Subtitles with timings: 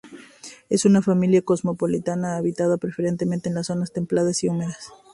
[0.67, 4.89] Es una familia cosmopolita; habitan preferentemente en zonas templadas y húmedas.